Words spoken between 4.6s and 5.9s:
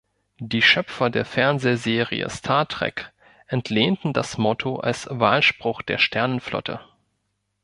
als Wahlspruch